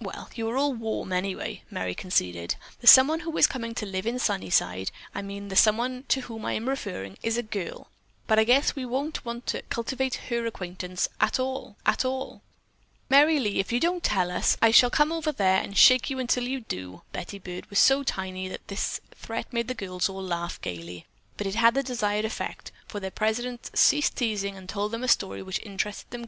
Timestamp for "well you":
0.00-0.48